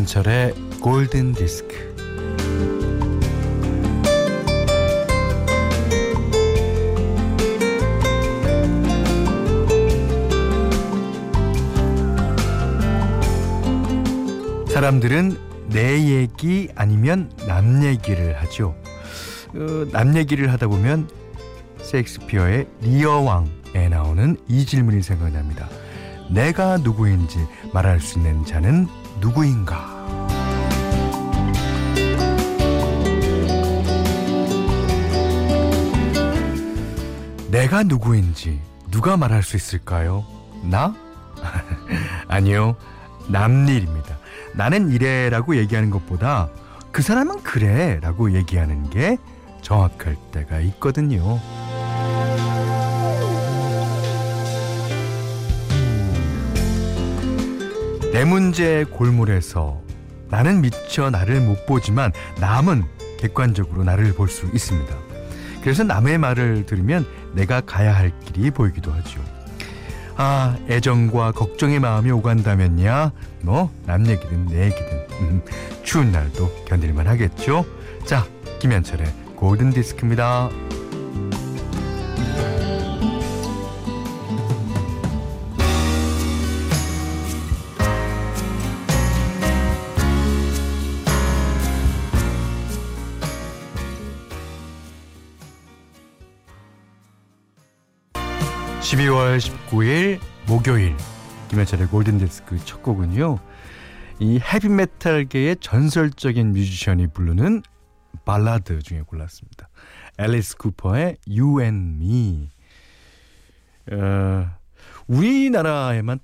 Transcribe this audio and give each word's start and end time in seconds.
김현철의 0.00 0.54
골든 0.80 1.34
디스크. 1.34 1.74
사람들은 14.68 15.36
내 15.68 16.02
얘기 16.04 16.68
아니면 16.74 17.30
남 17.46 17.84
얘기를 17.84 18.40
하죠. 18.40 18.74
어, 19.54 19.86
남 19.92 20.16
얘기를 20.16 20.50
하다 20.50 20.68
보면 20.68 21.10
셰익스피어의 21.82 22.66
리어왕에 22.80 23.88
나오는 23.90 24.38
이 24.48 24.64
질문이 24.64 25.02
생각납니다. 25.02 25.68
내가 26.30 26.78
누구인지 26.78 27.38
말할 27.74 28.00
수 28.00 28.18
있는 28.18 28.46
자는 28.46 28.88
누구인가? 29.18 30.00
내가 37.50 37.82
누구인지 37.82 38.60
누가 38.90 39.16
말할 39.16 39.42
수 39.42 39.56
있을까요? 39.56 40.24
나? 40.62 40.94
아니요. 42.28 42.76
남일입니다. 43.28 44.18
나는 44.54 44.90
이래라고 44.90 45.56
얘기하는 45.56 45.90
것보다 45.90 46.48
그 46.92 47.02
사람은 47.02 47.42
그래라고 47.42 48.32
얘기하는 48.34 48.90
게 48.90 49.18
정확할 49.62 50.16
때가 50.32 50.60
있거든요. 50.60 51.38
내 58.12 58.24
문제의 58.24 58.86
골몰에서 58.86 59.80
나는 60.28 60.60
미처 60.60 61.10
나를 61.10 61.40
못 61.40 61.66
보지만 61.66 62.12
남은 62.40 62.84
객관적으로 63.18 63.84
나를 63.84 64.14
볼 64.14 64.28
수 64.28 64.46
있습니다. 64.52 64.94
그래서 65.62 65.84
남의 65.84 66.18
말을 66.18 66.66
들으면 66.66 67.06
내가 67.34 67.60
가야 67.60 67.94
할 67.94 68.12
길이 68.20 68.50
보이기도 68.50 68.92
하죠. 68.92 69.20
아, 70.16 70.56
애정과 70.68 71.32
걱정의 71.32 71.80
마음이 71.80 72.10
오간다면야, 72.10 73.12
뭐, 73.42 73.72
남 73.86 74.06
얘기든 74.06 74.46
내 74.46 74.66
얘기든, 74.66 75.06
음, 75.20 75.42
추운 75.82 76.12
날도 76.12 76.64
견딜만 76.66 77.06
하겠죠? 77.06 77.64
자, 78.04 78.26
김현철의 78.58 79.06
골든디스크입니다. 79.36 80.50
김현철의 101.60 101.88
골든디스크 101.88 102.64
첫 102.64 102.82
곡은요. 102.82 103.38
이 104.18 104.40
헤비메탈계의 104.40 105.56
전설적인 105.60 106.52
뮤지션이 106.52 107.06
부르는 107.08 107.62
발라드 108.24 108.80
중에 108.80 109.02
골랐습니다. 109.02 109.68
앨리스 110.16 110.56
쿠퍼의 110.56 111.18
You 111.28 111.60
and 111.60 112.02
Me. 112.02 112.50
어, 113.92 114.50
우리나라에만 115.06 116.20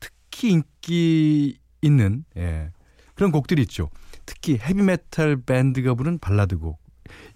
특히 0.00 0.50
인기 0.50 1.58
있는 1.80 2.26
예, 2.36 2.70
그런 3.14 3.32
곡들이 3.32 3.62
있죠. 3.62 3.88
특히 4.26 4.58
헤비메탈 4.58 5.44
밴드가 5.46 5.94
부른 5.94 6.18
발라드곡. 6.18 6.78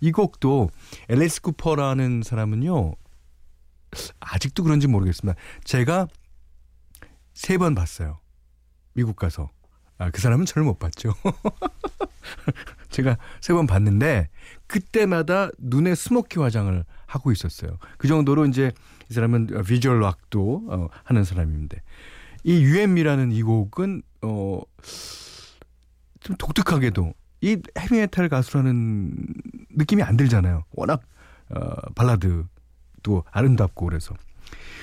이 0.01 0.13
곡도 0.13 0.69
앨리스 1.09 1.41
쿠퍼라는 1.41 2.25
사람은요. 2.25 2.93
아직도 4.21 4.65
그런지 4.65 4.87
모르겠습니다. 4.87 5.41
제가 5.65 6.09
세 7.39 7.57
번 7.57 7.75
봤어요. 7.77 8.19
미국 8.95 9.15
가서. 9.15 9.49
아, 9.97 10.11
그 10.11 10.21
사람은 10.21 10.45
저를 10.45 10.65
못 10.65 10.81
봤죠. 10.81 11.15
제가 12.91 13.17
세 13.41 13.53
번 13.55 13.67
봤는데 13.69 14.29
그때마다 14.67 15.49
눈에 15.59 15.95
smoky 15.95 16.41
화장을 16.41 16.85
하고 17.07 17.31
있었어요. 17.31 17.79
그 17.97 18.09
정도로 18.09 18.47
이제 18.47 18.73
이 19.09 19.15
사람은 19.15 19.63
visual 19.65 20.01
rock도 20.01 20.67
어, 20.69 20.89
하는 21.05 21.23
사람인데 21.23 21.81
이 22.43 22.61
You 22.61 22.76
and 22.76 22.91
Me라는 22.91 23.31
이 23.31 23.43
곡은 23.45 24.03
어, 24.23 24.61
좀 26.21 26.37
독특하게도 26.37 27.13
이 27.43 27.57
헤비메탈 27.79 28.29
가수라는 28.29 29.15
느낌이 29.77 30.03
안 30.03 30.17
들잖아요. 30.17 30.65
워낙 30.73 31.03
어, 31.51 31.61
발라드 31.95 32.45
또 33.05 33.23
아름답고 33.31 33.87
그래서. 33.87 34.15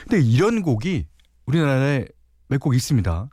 근데 0.07 0.21
이런 0.21 0.61
곡이 0.61 1.05
우리나라에 1.47 2.07
몇 2.47 2.59
곡 2.59 2.75
있습니다. 2.75 3.29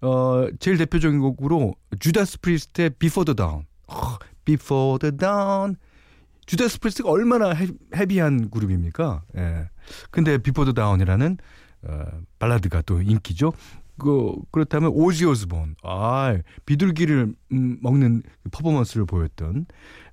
어, 0.00 0.46
제일 0.60 0.76
대표적인 0.78 1.18
곡으로 1.20 1.74
주다스 1.98 2.40
프리스트의 2.40 2.90
Before 2.90 3.24
the 3.24 3.34
Dawn. 3.36 3.64
어, 3.88 4.18
Before 4.44 4.98
the 4.98 5.16
Dawn. 5.16 5.76
주다스 6.46 6.80
프리스트가 6.80 7.10
얼마나 7.10 7.50
헤, 7.50 7.66
heavy한 7.94 8.50
그룹입니까? 8.50 9.22
예. 9.36 9.68
근데 10.10 10.38
Before 10.38 10.72
the 10.72 10.74
Dawn이라는 10.74 11.36
어, 11.82 12.04
발라드가 12.38 12.82
또 12.82 13.02
인기죠. 13.02 13.52
그 13.98 14.32
그렇다면 14.52 14.90
오지 14.94 15.24
오즈본 15.24 15.74
아 15.82 16.38
비둘기를 16.66 17.34
음, 17.50 17.78
먹는 17.82 18.22
퍼포먼스를 18.52 19.04
보였던 19.06 19.66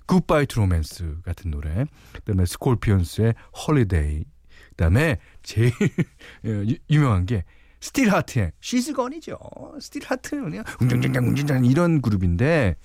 Goodbye 0.06 0.46
to 0.46 0.58
Romance 0.58 1.18
같은 1.24 1.52
노래 1.52 1.84
그다음에 2.14 2.46
스콜피언스의 2.46 3.34
Holiday 3.56 4.24
그다음에 4.70 5.18
제일 5.44 5.70
유명한 6.90 7.26
게 7.26 7.44
스틸 7.80 8.12
하트의 8.12 8.52
She's 8.60 8.90
Gone이죠 8.90 9.38
스틸 9.80 10.02
하트는 10.04 10.50
그냥 10.50 10.64
웅장장장 10.80 11.24
웅장장 11.28 11.64
이런 11.64 12.00
그룹인데 12.00 12.76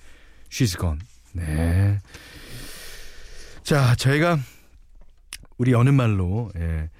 She's 0.50 0.78
Gone 0.78 1.00
네. 1.32 1.98
자 3.62 3.94
저희가 3.96 4.38
우리 5.58 5.74
여는 5.74 5.90
말로 5.90 6.50
예, 6.56 6.90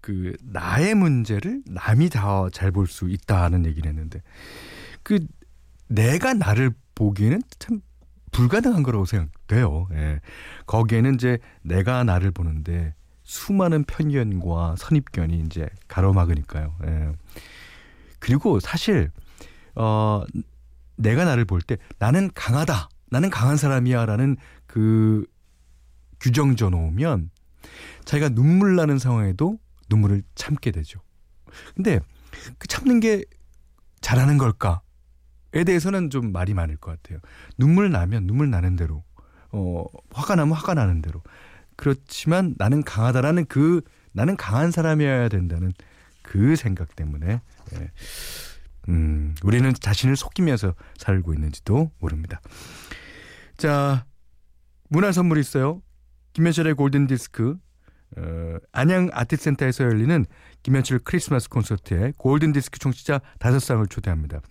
그 0.00 0.36
나의 0.42 0.94
문제를 0.94 1.62
남이 1.66 2.08
다 2.10 2.48
잘 2.52 2.72
볼 2.72 2.86
수 2.86 3.08
있다는 3.08 3.66
얘기를 3.66 3.88
했는데 3.90 4.22
그 5.02 5.24
내가 5.88 6.34
나를 6.34 6.72
보기에는 6.94 7.42
참 7.58 7.80
불가능한 8.32 8.82
거라고 8.84 9.04
생각돼요. 9.06 9.88
예. 9.92 10.20
거기에는 10.66 11.14
이제 11.16 11.38
내가 11.62 12.04
나를 12.04 12.30
보는데 12.30 12.94
수많은 13.30 13.84
편견과 13.84 14.74
선입견이 14.76 15.38
이제 15.46 15.68
가로막으니까요. 15.86 16.74
예. 16.84 17.12
그리고 18.18 18.58
사실 18.58 19.12
어 19.76 20.24
내가 20.96 21.24
나를 21.24 21.44
볼 21.44 21.60
때 21.62 21.76
나는 22.00 22.28
강하다. 22.34 22.88
나는 23.08 23.30
강한 23.30 23.56
사람이야라는 23.56 24.36
그 24.66 25.24
규정 26.18 26.56
져 26.56 26.70
놓으면 26.70 27.30
자기가 28.04 28.30
눈물 28.30 28.74
나는 28.74 28.98
상황에도 28.98 29.60
눈물을 29.88 30.24
참게 30.34 30.72
되죠. 30.72 31.00
근데 31.76 32.00
그 32.58 32.66
참는 32.66 32.98
게 32.98 33.24
잘하는 34.00 34.38
걸까? 34.38 34.80
에 35.54 35.62
대해서는 35.62 36.10
좀 36.10 36.32
말이 36.32 36.52
많을 36.52 36.76
것 36.76 36.90
같아요. 37.00 37.20
눈물 37.58 37.90
나면 37.90 38.26
눈물 38.26 38.50
나는 38.50 38.76
대로, 38.76 39.02
어, 39.50 39.84
화가 40.12 40.36
나면 40.36 40.54
화가 40.54 40.74
나는 40.74 41.02
대로. 41.02 41.22
그렇지만 41.80 42.54
나는 42.58 42.82
강하다라는 42.82 43.46
그, 43.46 43.80
나는 44.12 44.36
강한 44.36 44.70
사람이어야 44.70 45.30
된다는 45.30 45.72
그 46.20 46.54
생각 46.54 46.94
때문에, 46.94 47.40
예. 47.72 47.90
음, 48.90 49.34
우리는 49.42 49.72
자신을 49.72 50.14
속이면서 50.14 50.74
살고 50.98 51.32
있는지도 51.32 51.90
모릅니다. 51.98 52.42
자, 53.56 54.04
문화 54.90 55.10
선물 55.10 55.38
있어요. 55.38 55.80
김현철의 56.34 56.74
골든 56.74 57.06
디스크, 57.06 57.56
어, 58.18 58.56
안양 58.72 59.08
아트센터에서 59.14 59.84
열리는 59.84 60.26
김현철 60.62 60.98
크리스마스 60.98 61.48
콘서트에 61.48 62.12
골든 62.18 62.52
디스크 62.52 62.78
청취자 62.78 63.22
5상을 63.38 63.88
초대합니다. 63.88 64.42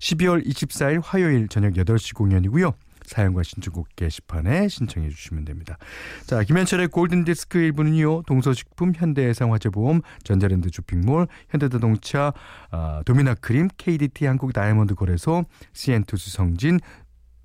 12월 0.00 0.46
24일 0.46 1.00
화요일 1.02 1.48
저녁 1.48 1.72
8시 1.72 2.14
공연이고요. 2.14 2.74
사연과 3.06 3.42
신청곡 3.42 3.88
게시판에 3.96 4.68
신청해 4.68 5.08
주시면 5.08 5.44
됩니다. 5.44 5.78
자, 6.26 6.42
김현철의 6.42 6.88
골든디스크 6.88 7.58
1부는요. 7.58 8.26
동서식품, 8.26 8.92
현대해상화재보험, 8.94 10.02
전자랜드 10.24 10.68
쇼핑몰, 10.72 11.26
현대자동차, 11.50 12.32
아, 12.70 13.02
도미나크림, 13.06 13.68
KDT 13.76 14.26
한국 14.26 14.52
다이아몬드 14.52 14.94
거래소, 14.94 15.44
CN투스 15.72 16.30
성진, 16.30 16.80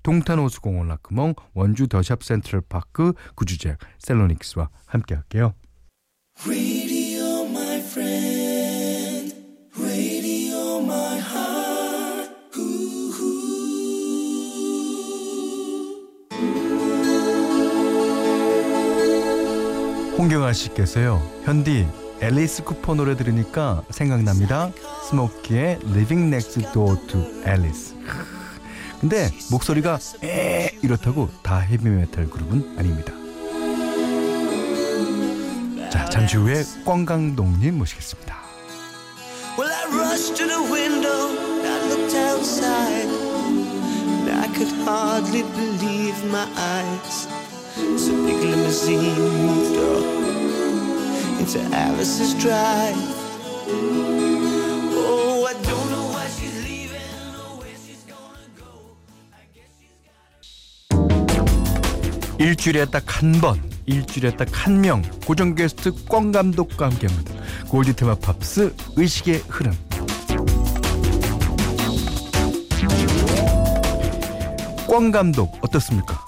동탄호수공원 0.02 0.88
라크몽, 0.88 1.34
원주 1.54 1.88
더샵 1.88 2.24
센트럴파크, 2.24 3.12
구주제, 3.34 3.76
셀로닉스와 3.98 4.68
함께 4.86 5.14
할게요. 5.14 5.54
이정아 20.26 20.52
씨께서요. 20.52 21.20
현디 21.44 21.86
앨리스 22.20 22.62
쿠퍼 22.62 22.94
노래 22.94 23.16
들으니까 23.16 23.82
생각납니다. 23.90 24.70
스모키의 25.08 25.80
Living 25.84 26.28
Next 26.28 26.60
Door 26.72 27.06
to 27.08 27.20
Alice. 27.46 27.94
근데 29.00 29.30
목소리가 29.50 29.98
에 30.22 30.70
이렇다고 30.82 31.28
다 31.42 31.58
헤비메탈 31.58 32.30
그룹은 32.30 32.78
아닙니다. 32.78 33.12
자 35.90 36.08
잠시 36.08 36.36
후에 36.36 36.62
꽝강동님 36.86 37.78
모시겠습니다. 37.78 38.36
Well, 39.58 39.70
I 39.70 39.84
rushed 39.92 40.36
to 40.36 40.46
the 40.46 40.62
window, 40.72 41.36
I 41.62 41.88
looked 41.88 42.16
outside, 42.16 43.08
and 43.08 44.30
I 44.30 44.48
could 44.54 44.72
hardly 44.86 45.42
believe 45.52 46.24
my 46.26 46.46
eyes. 46.56 47.28
As 47.74 48.08
a 48.08 48.12
big 48.12 48.38
limousine 48.44 49.61
into 51.42 51.58
Alice's 51.74 52.34
drive. 52.34 52.94
Oh, 54.94 55.44
I 55.50 55.54
don't 55.66 55.88
know 55.90 56.06
why 56.14 56.26
she's 56.36 56.54
leaving 56.62 57.34
or 57.34 57.58
where 57.58 57.78
she's 57.82 58.02
gonna 58.06 58.46
go. 58.54 58.70
일주일에 62.38 62.84
딱 62.86 63.02
한 63.08 63.32
번, 63.40 63.60
일주일에 63.86 64.36
딱 64.36 64.46
한 64.52 64.80
명 64.80 65.02
고정 65.26 65.56
게스트 65.56 65.90
꽝 66.08 66.30
감독과 66.30 66.86
함께합니다. 66.90 67.34
골드 67.68 67.96
테마 67.96 68.14
팝스 68.16 68.72
의식의 68.96 69.42
흐름. 69.48 69.74
꽝 74.88 75.10
감독 75.10 75.58
어떻습니까? 75.62 76.24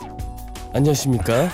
안녕하십니까? 0.73 1.51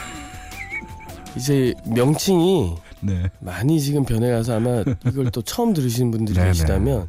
이제 1.36 1.74
명칭이 1.84 2.76
네. 3.02 3.31
많이 3.41 3.81
지금 3.81 4.05
변해가서 4.05 4.56
아마 4.56 4.85
이걸 5.06 5.31
또 5.31 5.43
처음 5.43 5.73
들으시는 5.73 6.11
분들이 6.11 6.37
네네. 6.37 6.49
계시다면 6.49 7.08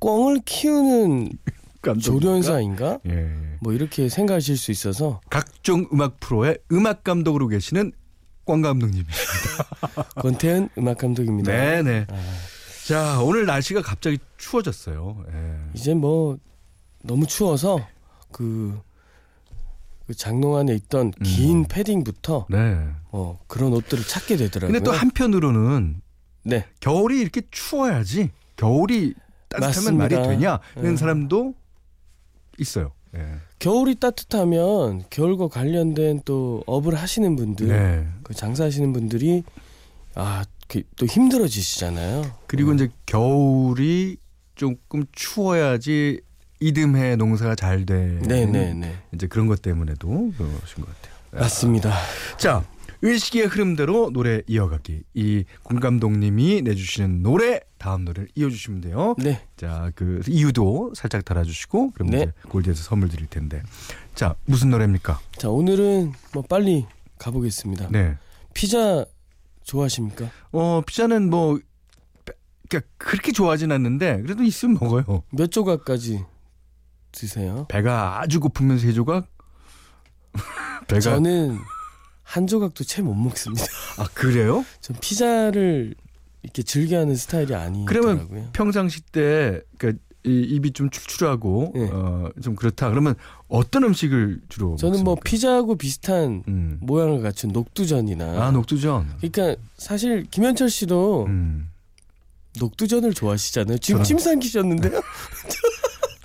꽝을 0.00 0.40
키우는? 0.44 1.30
조련사인가? 2.00 2.98
예, 3.08 3.10
예. 3.10 3.56
뭐 3.60 3.72
이렇게 3.72 4.08
생각하실 4.08 4.56
수 4.58 4.70
있어서 4.70 5.20
각종 5.30 5.88
음악 5.92 6.20
프로의 6.20 6.58
음악 6.72 7.04
감독으로 7.04 7.48
계시는 7.48 7.92
꽝 8.44 8.60
감독님이십니다. 8.62 9.64
권태현 10.20 10.68
음악 10.76 10.98
감독입니다. 10.98 11.52
네, 11.52 11.82
네. 11.82 12.06
아, 12.10 12.14
자, 12.86 13.22
오늘 13.22 13.46
날씨가 13.46 13.82
갑자기 13.82 14.18
추워졌어요. 14.36 15.24
예. 15.32 15.56
이제 15.74 15.94
뭐 15.94 16.38
너무 17.02 17.26
추워서 17.26 17.86
그, 18.32 18.78
그 20.10 20.16
장롱 20.16 20.56
안에 20.56 20.74
있던 20.74 21.12
긴 21.22 21.58
음. 21.58 21.64
패딩부터 21.68 22.46
네. 22.50 22.84
어, 23.12 23.38
그런 23.46 23.72
옷들을 23.72 24.02
찾게 24.02 24.38
되더라고요. 24.38 24.72
근데 24.72 24.84
또 24.84 24.90
한편으로는 24.90 26.00
네, 26.42 26.66
겨울이 26.80 27.20
이렇게 27.20 27.42
추워야지 27.48 28.30
겨울이 28.56 29.14
따뜻하면 29.48 29.98
맞습니다. 29.98 30.18
말이 30.18 30.28
되냐 30.28 30.58
이런 30.74 30.94
예. 30.94 30.96
사람도 30.96 31.54
있어요. 32.58 32.90
예. 33.14 33.24
겨울이 33.60 34.00
따뜻하면 34.00 35.04
겨울과 35.10 35.46
관련된 35.46 36.22
또 36.24 36.64
업을 36.66 36.96
하시는 36.96 37.36
분들 37.36 37.68
네. 37.68 38.08
그 38.24 38.34
장사하시는 38.34 38.92
분들이 38.92 39.44
아, 40.16 40.44
그또 40.66 41.06
힘들어지시잖아요. 41.06 42.24
그리고 42.48 42.74
이제 42.74 42.88
겨울이 43.06 44.16
조금 44.56 45.04
추워야지 45.12 46.20
이듬해 46.60 47.16
농사가 47.16 47.54
잘 47.54 47.86
되는 47.86 48.20
네, 48.22 48.44
네, 48.44 48.74
네. 48.74 48.94
이제 49.14 49.26
그런 49.26 49.46
것 49.46 49.62
때문에도 49.62 50.08
그러신 50.36 50.84
것 50.84 50.86
같아요. 50.86 51.14
맞습니다. 51.32 51.92
자, 52.36 52.64
의식의 53.02 53.46
흐름대로 53.46 54.10
노래 54.12 54.42
이어가기. 54.46 55.02
이 55.14 55.44
공감독님이 55.62 56.62
내주시는 56.62 57.22
노래 57.22 57.60
다음 57.78 58.04
노래를 58.04 58.28
이어주시면 58.34 58.80
돼요. 58.82 59.14
네. 59.18 59.40
자, 59.56 59.90
그 59.94 60.20
이유도 60.28 60.92
살짝 60.94 61.24
달아주시고 61.24 61.92
그럼 61.92 62.10
네. 62.10 62.16
이제 62.18 62.32
골드에서 62.48 62.82
선물 62.82 63.08
드릴 63.08 63.26
텐데. 63.26 63.62
자, 64.14 64.34
무슨 64.44 64.70
노래입니까? 64.70 65.18
자, 65.38 65.48
오늘은 65.48 66.12
뭐 66.34 66.42
빨리 66.42 66.86
가보겠습니다. 67.18 67.88
네. 67.90 68.16
피자 68.52 69.06
좋아하십니까? 69.64 70.30
어, 70.52 70.82
피자는 70.86 71.30
뭐 71.30 71.58
그러니까 72.68 72.90
그렇게 72.98 73.32
좋아하진 73.32 73.72
않는데 73.72 74.20
그래도 74.22 74.42
있으면 74.42 74.78
먹어요. 74.80 75.22
몇 75.30 75.50
조각까지 75.50 76.24
드세요? 77.12 77.66
배가 77.68 78.20
아주 78.20 78.40
고프면 78.40 78.78
세 78.78 78.92
조각. 78.92 79.26
배가 80.88 81.00
저는 81.00 81.58
한 82.22 82.46
조각도 82.46 82.84
채 82.84 83.02
못 83.02 83.14
먹습니다. 83.14 83.64
아 83.98 84.06
그래요? 84.14 84.64
전 84.80 84.96
피자를 85.00 85.94
이렇게 86.42 86.62
즐겨하는 86.62 87.16
스타일이 87.16 87.54
아니더라고요. 87.54 88.26
그러면 88.28 88.50
평상시 88.52 89.00
때 89.02 89.60
그러니까 89.78 90.02
이 90.24 90.40
입이 90.42 90.72
좀 90.72 90.90
출출하고 90.90 91.72
네. 91.74 91.88
어, 91.92 92.30
좀 92.42 92.54
그렇다. 92.54 92.90
그러면 92.90 93.14
어떤 93.48 93.84
음식을 93.84 94.40
주로 94.48 94.76
저는 94.76 95.02
뭐 95.02 95.14
먹습니까? 95.14 95.22
피자하고 95.24 95.76
비슷한 95.76 96.44
음. 96.46 96.78
모양을 96.82 97.22
갖춘 97.22 97.50
녹두전이나 97.52 98.44
아 98.46 98.50
녹두전. 98.50 99.16
그러니까 99.20 99.60
사실 99.76 100.24
김현철 100.30 100.68
씨도 100.70 101.24
음. 101.26 101.68
녹두전을 102.58 103.14
좋아하시잖아요. 103.14 103.78
지금 103.78 104.02
저는- 104.02 104.04
침 104.04 104.18
삼키셨는데요? 104.18 105.00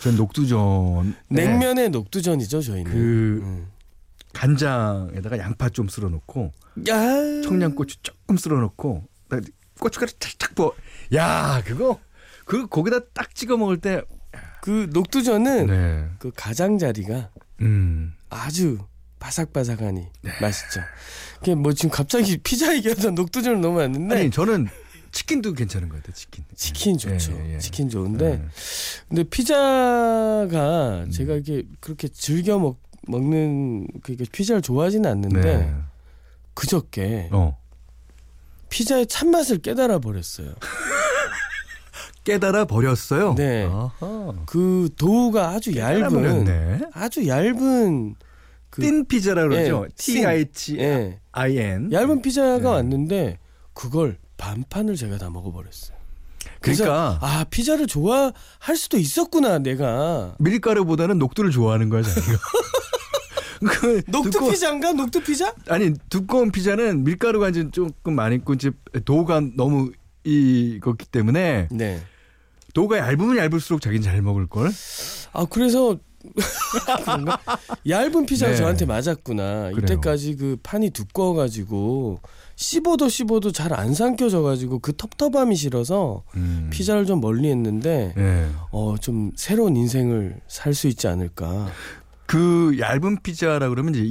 전 0.06 0.16
녹두전. 0.18 1.16
냉면의 1.30 1.90
녹두전이죠, 1.90 2.62
저희는. 2.62 2.92
네. 2.92 2.92
그 2.92 3.42
음. 3.44 3.68
간장에다가 4.34 5.38
양파 5.40 5.70
좀 5.70 5.88
쓸어 5.88 6.10
놓고 6.10 6.52
야, 6.90 6.96
청양고추 7.44 7.98
조금 8.04 8.38
쓸어 8.38 8.60
놓고 8.60 9.04
고춧가루 9.80 10.12
착착 10.20 10.56
부어. 10.56 10.74
야, 11.16 11.62
그거 11.66 12.00
그 12.46 12.68
거기다 12.68 13.00
딱 13.14 13.34
찍어 13.34 13.58
먹을 13.58 13.78
때 13.78 14.02
그 14.66 14.88
녹두전은 14.92 15.68
네. 15.68 16.10
그 16.18 16.32
가장자리가 16.36 17.30
음. 17.62 18.14
아주 18.32 18.80
바삭바삭하니 19.20 20.08
맛있죠. 20.42 20.82
그게 21.40 21.54
뭐 21.54 21.72
지금 21.72 21.92
갑자기 21.92 22.38
피자 22.42 22.76
얘기하다 22.76 23.12
녹두전을 23.12 23.62
넘어왔는데 23.62 24.16
아니, 24.16 24.32
저는 24.32 24.68
치킨도 25.16 25.54
괜찮은 25.54 25.88
것 25.88 25.96
같아요. 25.98 26.14
치킨. 26.14 26.44
치킨 26.56 26.98
좋죠. 26.98 27.32
예, 27.32 27.54
예. 27.54 27.58
치킨 27.60 27.88
좋은데 27.88 28.38
네. 28.38 28.46
근데 29.08 29.24
피자가 29.24 31.04
음. 31.06 31.10
제가 31.10 31.36
이게 31.36 31.64
그렇게 31.80 32.10
즐겨 32.10 32.60
먹 32.60 32.82
먹는 33.08 33.88
그러니까 34.04 34.26
피자를 34.34 34.62
좋아하지는 34.62 35.10
않는데 35.10 35.42
네. 35.42 35.74
그저께 36.54 37.30
어. 37.32 37.58
피자의 38.70 39.08
참맛을 39.08 39.60
깨달아 39.60 40.00
버렸어요. 40.00 40.54
깨달아 42.26 42.66
버렸어요. 42.66 43.36
네. 43.36 43.64
아하. 43.72 44.34
그 44.46 44.90
도우가 44.98 45.50
아주 45.52 45.78
얇은 45.78 46.10
버렸네. 46.10 46.82
아주 46.92 47.26
얇은 47.26 48.16
그 48.70 48.82
틴 48.82 49.06
피자라 49.06 49.44
그러죠. 49.44 49.86
예, 49.88 49.94
T 49.96 50.26
I 50.26 50.40
H 50.40 50.78
예, 50.78 51.20
I 51.32 51.58
N. 51.58 51.90
얇은 51.94 52.22
피자가 52.22 52.60
네. 52.60 52.66
왔는데 52.68 53.40
그걸 53.74 54.18
반판을 54.38 54.96
제가 54.96 55.18
다 55.18 55.30
먹어버렸어요. 55.30 55.96
그러니까 56.62 57.18
아 57.22 57.46
피자를 57.50 57.88
좋아할 57.88 58.34
수도 58.76 58.98
있었구나 58.98 59.60
내가 59.60 60.36
밀가루보다는 60.40 61.18
녹두를 61.18 61.52
좋아하는 61.52 61.90
거야, 61.90 62.02
자기가. 62.04 62.38
그 63.68 64.02
녹두 64.08 64.32
두꺼- 64.32 64.52
피자인가 64.52 64.92
녹두 64.94 65.22
피자? 65.24 65.54
아니 65.70 65.94
두꺼운 66.10 66.52
피자는 66.52 67.04
밀가루가 67.04 67.50
이제 67.50 67.70
조금 67.72 68.14
많이 68.16 68.36
있고 68.36 68.54
이제 68.54 68.72
도우가 69.06 69.42
너무 69.56 69.92
이거기 70.24 71.06
때문에 71.06 71.70
네. 71.72 72.02
도우가 72.74 72.98
얇으면 72.98 73.38
얇을수록 73.38 73.82
자기는 73.82 74.04
잘 74.04 74.22
먹을 74.22 74.48
걸. 74.48 74.70
아 75.34 75.46
그래서? 75.50 75.98
얇은 77.88 78.26
피자가 78.26 78.52
네. 78.52 78.58
저한테 78.58 78.86
맞았구나. 78.86 79.72
그래요. 79.72 79.78
이때까지 79.78 80.36
그 80.36 80.58
판이 80.64 80.90
두꺼워가지고 80.92 82.20
씹어도 82.56 83.10
씹어도 83.10 83.52
잘 83.52 83.74
안 83.74 83.94
삼켜져가지고 83.94 84.80
그 84.80 84.94
텁텁함이 84.96 85.56
싫어서 85.56 86.24
음. 86.36 86.70
피자를 86.72 87.06
좀 87.06 87.20
멀리 87.20 87.50
했는데 87.50 88.14
예. 88.18 88.48
어좀 88.72 89.32
새로운 89.36 89.76
인생을 89.76 90.40
살 90.48 90.74
수 90.74 90.88
있지 90.88 91.08
않을까. 91.08 91.68
그 92.28 92.76
얇은 92.80 93.20
피자라 93.22 93.70
그러면 93.70 93.94
이제. 93.96 94.04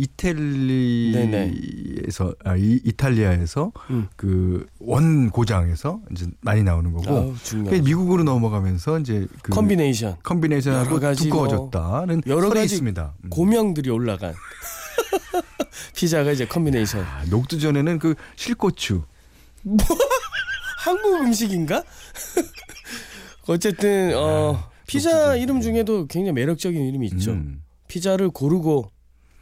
이탈리에서 1.14 2.34
아 2.44 2.56
이, 2.56 2.80
이탈리아에서 2.84 3.72
음. 3.90 4.06
그원 4.16 5.30
고장에서 5.30 6.00
이제 6.12 6.26
많이 6.40 6.62
나오는 6.62 6.92
거고 6.92 7.10
아우, 7.10 7.34
중요하죠. 7.42 7.82
미국으로 7.82 8.22
넘어가면서 8.24 9.00
이제 9.00 9.26
그 9.42 9.50
combination 9.52 10.16
combination하고 10.22 10.98
뭐 10.98 11.14
두꺼워졌다는 11.14 12.22
여러 12.26 12.48
가지 12.50 12.74
있습니다. 12.74 13.14
음. 13.24 13.30
고명들이 13.30 13.90
올라간 13.90 14.34
피자가 15.96 16.30
이제 16.32 16.46
combination. 16.46 17.02
아, 17.02 17.24
녹두 17.30 17.58
전에는 17.58 17.98
그 17.98 18.14
실고추 18.36 19.02
한국 20.84 21.14
음식인가? 21.22 21.82
어쨌든 23.48 24.14
어 24.16 24.70
피자 24.86 25.10
녹두전. 25.10 25.38
이름 25.38 25.60
중에도 25.60 26.06
굉장히 26.06 26.32
매력적인 26.32 26.80
이름이 26.80 27.06
있죠. 27.08 27.32
음. 27.32 27.62
피자를 27.94 28.30
고르고 28.30 28.90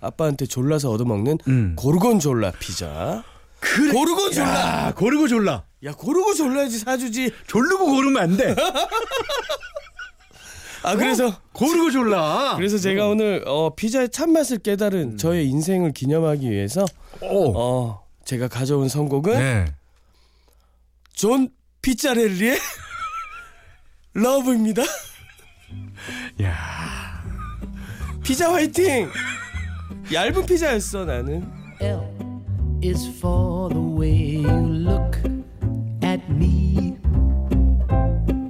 아빠한테 0.01 0.45
졸라서 0.45 0.91
얻어먹는 0.91 1.39
음. 1.49 1.75
고르곤졸라 1.75 2.51
피자. 2.59 3.25
그래. 3.61 3.93
고르고 3.93 4.29
졸라. 4.31 4.89
야, 4.89 4.93
고르고 4.95 5.27
졸라. 5.29 5.65
야 5.85 5.93
고르고 5.93 6.35
졸라야지 6.35 6.81
사주지. 6.81 7.33
졸르고 7.47 7.87
고르면 7.87 8.23
안 8.23 8.37
돼. 8.37 8.55
아 10.85 10.97
그래서 10.97 11.35
고르고 11.53 11.93
졸라. 11.93 12.57
그래서 12.57 12.77
제가 12.77 13.07
오늘 13.07 13.43
어, 13.47 13.75
피자의 13.75 14.11
참맛을 14.11 14.59
깨달은 14.59 15.17
저의 15.17 15.49
인생을 15.49 15.93
기념하기 15.93 16.51
위해서 16.51 16.85
오. 17.23 17.55
어, 17.57 18.05
제가 18.27 18.49
가져온 18.49 18.91
선곡은 18.91 19.33
네. 19.33 19.65
존 21.15 21.49
피자렐리의 21.81 22.59
Love입니다. 24.13 24.83
야. 26.43 27.02
피자 28.32 28.52
화이팅! 28.52 29.10
얇은 30.12 30.46
피자였어 30.46 31.06
나는. 31.06 31.46
L 31.82 32.02
is 32.82 33.08
for 33.20 33.70
the 33.70 33.80
way 33.82 34.42
you 34.42 34.50
look 34.50 35.18
at 36.02 36.22
me. 36.30 36.98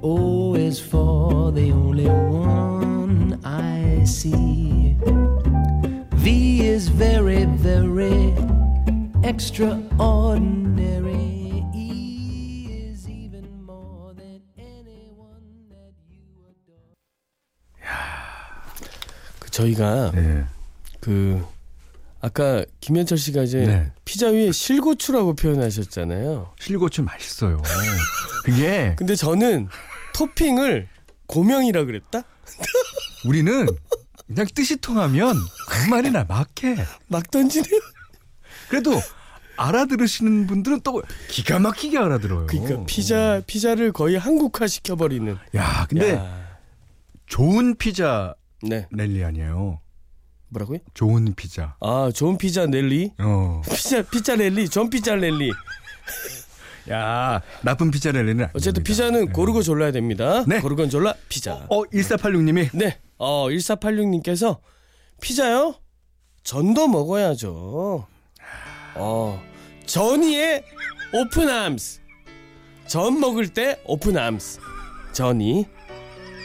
O 0.02 0.54
is 0.54 0.80
for 0.80 1.52
the 1.52 1.70
only 1.72 2.06
one 2.06 3.38
I 3.44 4.04
see. 4.04 4.96
V 6.14 6.66
is 6.66 6.88
very, 6.88 7.44
very 7.44 8.32
extraordinary. 9.24 11.21
저희가 19.53 20.11
네. 20.11 20.45
그 20.99 21.45
아까 22.19 22.65
김현철 22.81 23.17
씨가 23.17 23.43
이제 23.43 23.65
네. 23.65 23.91
피자 24.03 24.27
위에 24.27 24.51
실고추라고 24.51 25.35
표현하셨잖아요. 25.35 26.53
실고추 26.59 27.03
맛있어요. 27.03 27.61
그게 28.45 28.95
근데 28.97 29.15
저는 29.15 29.67
토핑을 30.15 30.87
고명이라 31.27 31.85
그랬다? 31.85 32.23
우리는 33.25 33.67
그냥 34.27 34.45
뜻이 34.53 34.77
통하면 34.77 35.35
그 35.69 35.89
말이나 35.89 36.25
막해. 36.27 36.75
막 37.07 37.29
던지네요. 37.29 37.81
그래도 38.69 38.91
알아들으시는 39.55 40.47
분들은 40.47 40.81
또 40.81 41.03
기가 41.29 41.59
막히게 41.59 41.97
알아들어요. 41.97 42.47
그러니까 42.47 42.85
피자 42.85 43.41
피자를 43.45 43.91
거의 43.91 44.17
한국화 44.17 44.65
시켜버리는. 44.67 45.37
야, 45.55 45.85
근데 45.87 46.15
야. 46.15 46.43
좋은 47.27 47.75
피자렐리 47.75 49.23
아니에요. 49.23 49.79
뭐라고요? 50.49 50.79
좋은 50.93 51.33
피자. 51.35 51.75
아 51.79 52.11
좋은 52.13 52.37
피자렐리. 52.37 53.11
어. 53.19 53.61
피자 53.65 54.01
피자렐리 54.03 54.69
존 54.69 54.89
피자렐리. 54.89 55.51
야, 56.91 57.41
나쁜 57.61 57.91
피자렐리는 57.91 58.47
어쨌든. 58.53 58.83
피자는 58.83 59.25
네. 59.27 59.31
고르곤 59.31 59.61
졸라야 59.61 59.91
됩니다. 59.91 60.43
네. 60.47 60.59
고르곤 60.59 60.89
졸라 60.89 61.13
피자. 61.29 61.65
어, 61.69 61.83
1486님이 61.83 62.69
네. 62.73 62.99
어 63.17 63.47
1486님께서 63.49 64.59
피자요? 65.21 65.75
전도 66.43 66.87
먹어야죠. 66.89 68.05
어 68.95 69.43
Journey의 69.85 70.63
Open 71.13 71.52
Arms. 71.52 72.01
전 72.87 73.19
먹을 73.19 73.47
때 73.47 73.79
Open 73.85 74.18
Arms. 74.18 74.59
Journey 75.13 75.65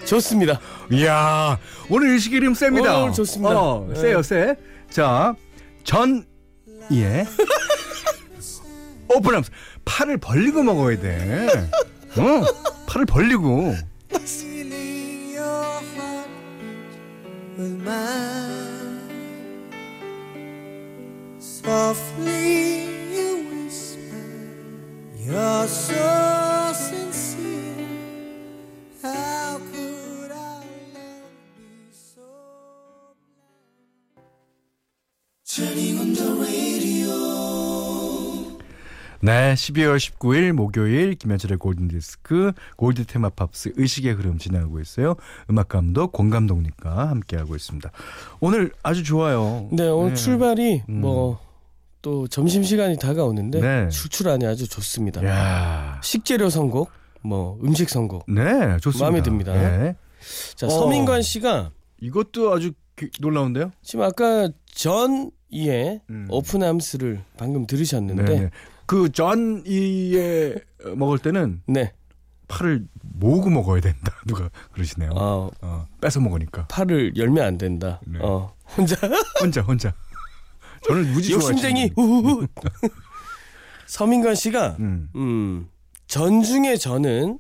좋습니다. 0.07 0.61
이야, 0.91 1.59
오늘 1.91 2.11
의식의 2.11 2.33
흐름 2.33 2.55
셉니다. 2.55 2.99
오늘 2.99 3.13
좋습니다. 3.13 3.59
어, 3.61 3.87
네. 3.89 3.95
세요, 4.01 4.23
세. 4.23 4.57
자, 4.91 5.35
전, 5.85 6.25
예. 6.93 7.27
Open 9.09 9.24
Arms. 9.24 9.43
팔을 9.85 10.19
벌리고 10.19 10.63
먹어야 10.63 10.99
돼. 11.01 11.47
어, 12.17 12.45
팔을 12.87 13.07
벌리고. 13.07 13.75
Softly 21.41 22.68
12월 39.59 39.97
19일 39.97 40.53
목요일 40.53 41.15
김현철의 41.17 41.59
골든디스크 41.59 42.53
골드 42.77 43.05
테마 43.07 43.31
팝스 43.31 43.73
의식의 43.77 44.15
흐름 44.15 44.39
진행하고 44.39 44.81
있어요. 44.81 45.17
음악 45.51 45.69
감독 45.69 46.13
권 46.13 46.31
감독님과 46.31 47.09
함께하고 47.09 47.57
있습니다. 47.57 47.91
오늘 48.41 48.71
아주 48.83 49.03
좋아요. 49.03 49.69
네 49.73 49.89
오늘 49.89 50.11
네. 50.11 50.15
출발이 50.15 50.83
음. 50.89 51.01
뭐또 51.01 52.29
점심 52.29 52.63
시간이 52.63 52.99
다가오는데 52.99 53.61
네. 53.61 53.89
출출하니 53.89 54.47
아주 54.47 54.69
좋습니다. 54.69 55.25
야, 55.25 56.01
식재료 56.05 56.49
선곡, 56.51 56.91
뭐 57.23 57.59
음식 57.65 57.91
선곡. 57.91 58.25
네, 58.33 58.77
좋습니다. 58.81 59.05
마음에 59.05 59.23
듭니다. 59.23 59.53
네. 59.53 59.97
자 60.55 60.67
어. 60.67 60.71
서민관 60.71 61.23
씨가 61.23 61.73
이것도 62.01 62.53
아주 62.55 62.73
기- 62.97 63.11
놀라운데요? 63.21 63.73
지금 63.83 64.05
아까 64.05 64.49
전이의 64.73 66.01
음. 66.11 66.27
오픈함스를 66.31 67.21
방금 67.37 67.67
들으셨는데 67.67 68.23
네, 68.23 68.35
네, 68.35 68.41
네. 68.43 68.51
그 68.89 69.09
전 69.13 69.63
이에 69.67 70.55
먹을 70.97 71.19
때는 71.19 71.63
팔을 72.49 72.87
모으고 73.03 73.51
먹어야 73.51 73.81
된다. 73.83 74.13
누가 74.27 74.49
그러시네요. 74.73 75.11
어, 75.15 75.51
어, 75.61 75.87
뺏어 76.01 76.19
먹으니까 76.21 76.67
팔을 76.69 77.17
열면 77.17 77.45
안 77.45 77.59
된다. 77.59 78.01
네. 78.07 78.19
어, 78.23 78.55
혼자 78.77 78.97
혼자 79.41 79.61
혼자. 79.61 79.93
저는 80.87 81.13
무지 81.13 81.33
욕심쟁이. 81.35 81.91
우후후. 81.97 82.47
서민관 83.87 84.35
씨가 84.35 84.77
음. 84.81 85.09
음, 85.17 85.69
전 86.07 86.43
중에 86.43 86.77
저는 86.77 87.39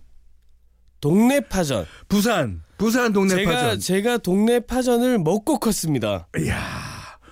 동네 1.00 1.40
파전. 1.40 1.87
부산 2.09 2.62
부산 2.76 3.12
동네 3.12 3.35
제가 3.37 3.50
파전. 3.52 3.81
제가 3.81 4.19
동네 4.19 4.61
파전을 4.61 5.19
먹고 5.19 5.59
컸습니다. 5.59 6.28
이야 6.38 6.59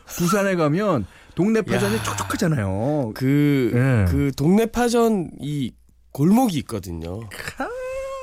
부산에 0.06 0.54
가면 0.56 1.06
동네 1.36 1.60
파전이 1.60 1.96
야. 1.96 2.02
촉촉하잖아요. 2.02 3.12
그 3.14 3.70
예. 3.74 4.10
그 4.10 4.32
동네 4.34 4.64
파전 4.66 5.30
이 5.38 5.72
골목이 6.12 6.56
있거든요. 6.60 7.20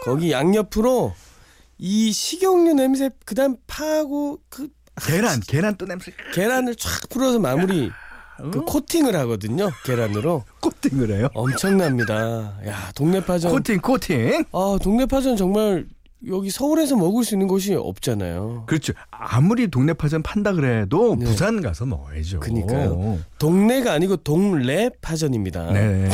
거기 0.04 0.32
양옆으로 0.32 1.14
이 1.78 2.12
식용유 2.12 2.74
냄새 2.74 3.12
그 3.24 3.36
다음 3.36 3.56
파하고 3.68 4.40
그 4.50 4.68
계란 5.06 5.40
계란 5.42 5.78
또 5.78 5.86
냄새 5.86 6.12
계란을 6.34 6.76
쫙 6.76 7.08
풀어서 7.10 7.38
마무리 7.38 7.92
그 8.52 8.62
코팅을 8.62 9.16
하거든요. 9.16 9.70
계란으로 9.86 10.44
코팅을 10.62 11.12
해요. 11.12 11.28
엄청납니다. 11.36 12.58
야 12.66 12.92
동네 12.96 13.24
파전. 13.24 13.52
코팅 13.52 13.80
코팅. 13.80 14.44
아 14.52 14.78
동네 14.82 15.06
파전 15.06 15.38
정말 15.38 15.86
여기 16.30 16.50
서울에서 16.50 16.96
먹을 16.96 17.24
수 17.24 17.36
있는 17.36 17.48
곳이 17.48 17.74
없잖아요. 17.74 18.64
그렇죠. 18.68 18.94
아무리 19.12 19.68
동네 19.68 19.94
파전 19.94 20.24
판다 20.24 20.54
그래도 20.54 21.16
네. 21.18 21.26
부산 21.26 21.62
가서 21.62 21.86
먹어야죠. 21.86 22.40
그니까요. 22.40 23.20
동네가 23.40 23.92
아니고 23.92 24.18
동래 24.18 24.90
파전입니다. 25.02 25.72
네. 25.74 26.10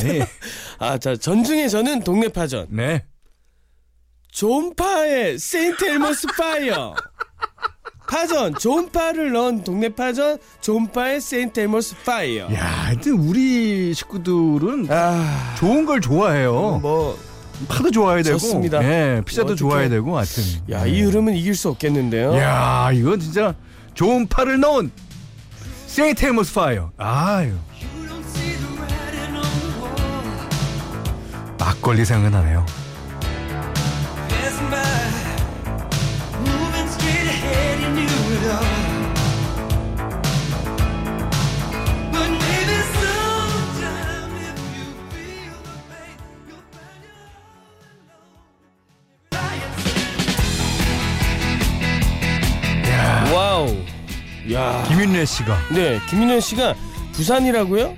아, 0.79 0.97
자, 0.97 1.15
전중에 1.15 1.67
저는 1.67 2.01
동네 2.01 2.27
파전. 2.29 2.67
네. 2.69 3.05
존 4.31 4.77
파의 4.77 5.37
St. 5.37 5.85
Elmo's 5.85 6.27
Fire. 6.37 6.95
파전, 8.07 8.55
좋은 8.55 8.93
파를 8.93 9.31
넣은 9.33 9.63
동네 9.63 9.89
파전, 9.89 10.39
존 10.61 10.87
파의 10.87 11.21
St. 11.21 11.59
Elmo's 11.59 11.95
Fire. 12.03 12.51
야, 12.53 12.65
하여튼 12.65 13.13
우리 13.13 13.93
식구들은 13.93 14.87
아, 14.89 15.55
좋은 15.59 15.85
걸 15.85 16.01
좋아해요. 16.01 16.79
뭐, 16.81 17.15
파도 17.67 17.91
좋아해야 17.91 18.23
되고, 18.23 18.37
좋습니다. 18.37 18.83
예, 18.83 19.21
피자도 19.25 19.55
좋아해야 19.55 19.89
되고, 19.89 20.17
하여튼. 20.17 20.43
야, 20.71 20.85
이 20.85 21.01
흐름은 21.01 21.35
이길 21.35 21.55
수 21.55 21.69
없겠는데요. 21.69 22.35
야, 22.37 22.91
이건 22.93 23.19
진짜 23.19 23.53
좋은 23.93 24.27
파를 24.27 24.59
넣은 24.59 24.91
St. 25.87 26.25
Elmo's 26.25 26.53
Fire. 26.53 26.91
아유. 26.97 27.53
막걸리 31.57 32.05
생각나네요. 32.05 32.65
야. 54.69 54.83
김윤래 54.87 55.25
씨가. 55.25 55.57
네, 55.73 55.99
김민현 56.09 56.39
씨가 56.41 56.75
부산이라고요? 57.13 57.95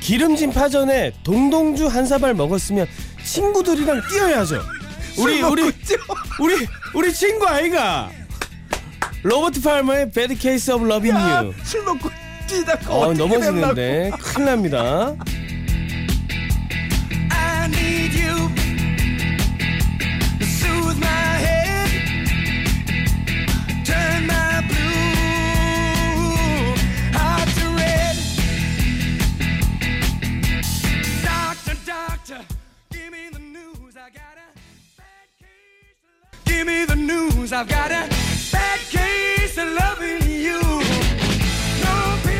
기름진 0.00 0.52
파전에 0.52 1.12
동동주 1.22 1.86
한 1.86 2.06
사발 2.06 2.34
먹었으면 2.34 2.86
친구들이랑 3.24 4.02
뛰어야죠. 4.10 4.62
우리 5.18 5.42
우리 5.42 5.62
우리 6.40 6.66
우리 6.94 7.12
친구 7.12 7.46
아이가 7.46 8.10
로버트 9.22 9.60
팔머의 9.62 10.10
Bad 10.10 10.36
Case 10.40 10.72
of 10.72 10.84
Loving 10.86 11.18
You. 11.18 11.52
술 11.64 11.82
먹고 11.84 12.08
뛰다가 12.46 12.94
어, 12.94 13.12
넘어지는데 13.12 14.10
큰일 14.20 14.46
납니다. 14.46 15.14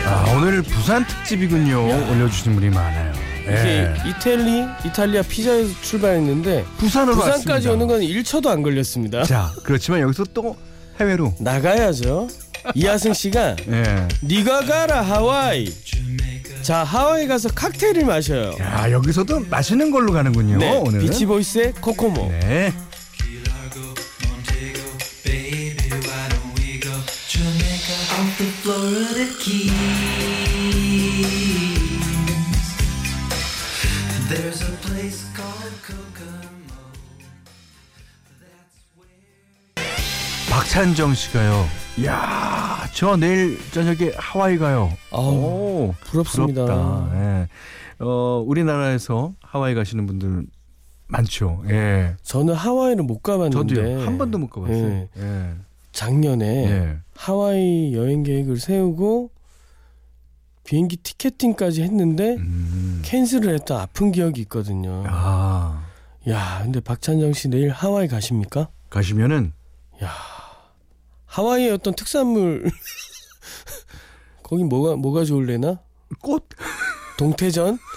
아, 0.06 0.32
오늘 0.36 0.62
부산 0.62 1.06
특집이군요. 1.06 2.10
올려주신 2.10 2.54
분이 2.54 2.68
많아요. 2.68 3.12
이게 3.44 3.52
예. 3.54 3.94
이탈리 4.06 4.66
이탈리아 4.84 5.22
피자에서 5.22 5.70
출발했는데 5.80 6.64
부산으로 6.76 7.14
부산까지 7.16 7.48
왔습니다. 7.68 7.72
오는 7.72 7.86
건 7.86 8.00
1초도 8.00 8.48
안 8.48 8.62
걸렸습니다. 8.62 9.22
자, 9.24 9.50
그렇지만 9.64 10.00
여기서 10.00 10.24
또 10.34 10.54
해외로. 11.00 11.34
나가야죠. 11.40 12.28
이하승 12.74 13.14
씨가 13.14 13.56
예. 13.68 14.08
네가 14.20 14.66
가라 14.66 15.00
하와이. 15.00 15.72
자 16.60 16.84
하와이 16.84 17.26
가서 17.26 17.48
칵테일을 17.54 18.04
마셔요. 18.04 18.52
야, 18.60 18.90
여기서도 18.90 19.40
맛있는 19.48 19.90
걸로 19.90 20.12
가는군요. 20.12 20.58
네, 20.58 20.76
오늘. 20.84 21.00
비치보이스의 21.00 21.72
코코모. 21.80 22.28
네. 22.40 22.74
박찬정 40.78 41.12
씨가요. 41.12 41.66
야, 42.04 42.88
저 42.94 43.16
내일 43.16 43.58
저녁에 43.72 44.12
하와이 44.16 44.58
가요. 44.58 44.92
아우, 45.10 45.34
오, 45.34 45.94
부럽습니다. 46.04 46.66
부럽다. 46.66 47.10
예. 47.16 47.48
어, 47.98 48.44
우리나라에서 48.46 49.32
하와이 49.40 49.74
가시는 49.74 50.06
분들 50.06 50.46
많죠. 51.08 51.64
예. 51.68 52.14
저는 52.22 52.54
하와이를 52.54 53.02
못 53.02 53.24
가봤는데 53.24 53.74
저도요. 53.74 54.06
한 54.06 54.18
번도 54.18 54.38
못 54.38 54.50
가봤어요. 54.50 54.88
예. 54.88 55.08
예. 55.16 55.54
작년에 55.90 56.46
예. 56.46 56.96
하와이 57.16 57.92
여행 57.94 58.22
계획을 58.22 58.58
세우고 58.58 59.32
비행기 60.62 60.98
티켓팅까지 60.98 61.82
했는데 61.82 62.36
음. 62.36 63.02
캔슬을 63.04 63.52
했다 63.54 63.82
아픈 63.82 64.12
기억이 64.12 64.42
있거든요. 64.42 65.02
아, 65.08 65.84
야, 66.28 66.60
근데 66.62 66.78
박찬정 66.78 67.32
씨 67.32 67.48
내일 67.48 67.70
하와이 67.70 68.06
가십니까? 68.06 68.68
가시면은 68.90 69.52
하와이의 71.28 71.70
어떤 71.70 71.94
특산물 71.94 72.68
거기 74.42 74.64
뭐가 74.64 74.96
뭐가 74.96 75.24
좋을래나? 75.24 75.80
꽃 76.20 76.48
동태전? 77.18 77.78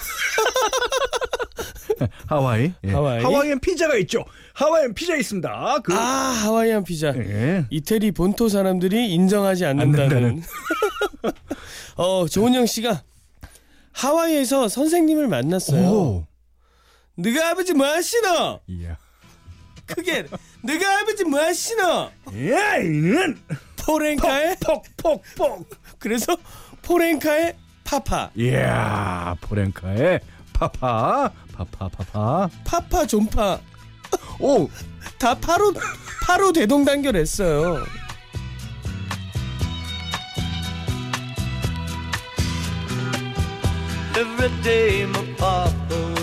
하와이. 2.28 2.74
예. 2.84 2.92
하와이. 2.92 3.22
하와이엔 3.22 3.60
피자가 3.60 3.96
있죠. 3.98 4.26
하와이엔 4.54 4.94
피자 4.96 5.16
있습니다. 5.16 5.80
그 5.84 5.94
아 5.94 5.98
하와이안 5.98 6.84
피자. 6.84 7.14
예. 7.16 7.66
이태리 7.70 8.12
본토 8.12 8.50
사람들이 8.50 9.12
인정하지 9.14 9.66
않는다는. 9.66 10.04
않는다는. 10.04 10.44
어 11.98 12.28
조은영 12.28 12.66
씨가 12.66 13.04
하와이에서 13.92 14.68
선생님을 14.68 15.28
만났어요. 15.28 15.88
오. 15.88 16.28
너가 17.16 17.50
아버지 17.52 17.74
뭐 17.74 17.86
하시노? 17.86 18.62
이야. 18.68 18.98
크게 19.96 20.24
너가 20.64 21.00
아버지 21.02 21.24
뭐 21.24 21.40
하시노? 21.40 21.84
야, 22.52 22.78
이는 22.78 23.40
포렌카의 23.78 24.58
폭폭폭. 24.60 25.70
그래서 26.00 26.36
포렌카의 26.82 27.56
파파 27.84 28.32
이야, 28.36 29.36
포렌카의 29.42 30.20
파파. 30.54 31.32
파파 31.54 31.90
파파. 31.90 32.50
파파 32.64 33.06
존파 33.06 33.60
오, 34.40 34.70
다 35.20 35.36
파로 35.38 35.74
파로 36.26 36.52
대동단결했어요. 36.54 37.84
Every 44.16 44.50
day 44.62 45.04
my 45.04 45.26
papa 45.38 46.21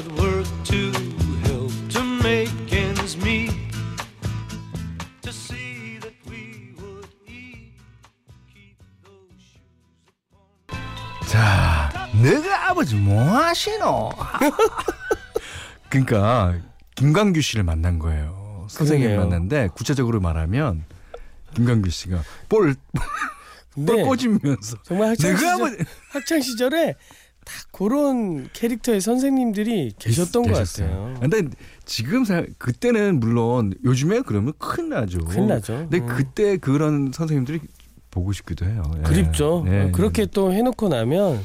자, 11.38 12.10
너가 12.20 12.70
아버지 12.70 12.96
뭐 12.96 13.22
하시노? 13.22 14.10
그러니까 15.88 16.58
김광규 16.96 17.40
씨를 17.40 17.62
만난 17.62 18.00
거예요. 18.00 18.66
선생님 18.68 19.06
그러네요. 19.10 19.24
만났는데 19.24 19.68
구체적으로 19.72 20.20
말하면 20.20 20.84
김광규 21.54 21.90
씨가 21.90 22.24
볼, 22.48 22.74
볼 23.86 24.02
꼬집면서 24.02 24.78
정말 24.82 25.10
학창 25.10 25.30
너가 25.30 25.38
시절, 25.38 25.54
아버지 25.54 25.84
학창 26.10 26.40
시절에 26.40 26.96
딱 27.44 27.54
그런 27.70 28.48
캐릭터의 28.52 29.00
선생님들이 29.00 29.92
계셨던 29.96 30.42
것 30.42 30.48
계셨어요. 30.48 30.88
같아요. 30.88 31.20
근데 31.20 31.56
지금 31.84 32.24
생각 32.24 32.46
그때는 32.58 33.20
물론 33.20 33.74
요즘에 33.84 34.22
그러면 34.26 34.54
큰일 34.58 34.88
나죠. 34.88 35.20
큰일 35.24 35.46
나죠. 35.46 35.86
근데 35.88 35.98
음. 35.98 36.06
그때 36.08 36.56
그런 36.56 37.12
선생님들이 37.14 37.60
보고 38.10 38.32
싶기도 38.32 38.64
해요. 38.66 38.82
예. 38.98 39.02
그립죠. 39.02 39.64
예. 39.68 39.82
어, 39.82 39.90
그렇게 39.92 40.26
또 40.26 40.52
해놓고 40.52 40.88
나면 40.88 41.44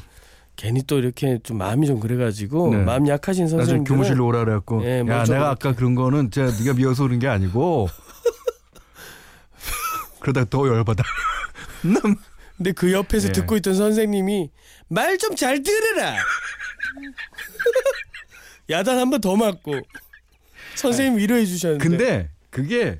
괜히 0.55 0.83
또 0.83 0.99
이렇게 0.99 1.39
좀 1.43 1.57
마음이 1.57 1.87
좀 1.87 1.99
그래가지고 1.99 2.75
네. 2.75 2.83
마음 2.83 3.07
약하신 3.07 3.47
선생님들 3.47 3.91
교무실로 3.91 4.25
오라 4.27 4.45
그래갖고 4.45 4.83
예, 4.85 4.99
야 4.99 5.23
내가. 5.23 5.49
아까 5.49 5.73
그런 5.73 5.95
거는 5.95 6.29
진짜 6.31 6.55
네가 6.59 6.73
미워서 6.75 7.03
그런 7.03 7.19
게 7.19 7.27
아니고 7.27 7.89
그러다가 10.21 10.49
더 10.49 10.67
열받아. 10.67 11.03
남 11.83 12.15
근데 12.57 12.71
그 12.71 12.93
옆에서 12.93 13.29
예. 13.29 13.31
듣고 13.31 13.57
있던 13.57 13.73
선생님이 13.73 14.51
말 14.87 15.17
좀 15.17 15.35
잘 15.35 15.61
들으라. 15.63 16.15
야단 18.69 18.97
한 18.97 19.09
번 19.09 19.19
더 19.21 19.35
맞고 19.35 19.81
선생님 20.75 21.17
위로해 21.17 21.45
주셨는데. 21.45 21.83
근데 21.87 22.29
그게 22.49 22.99